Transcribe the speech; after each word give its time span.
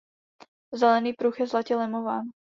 Zelený 0.73 1.13
pruh 1.13 1.39
je 1.39 1.47
zlatě 1.47 1.75
lemován. 1.75 2.23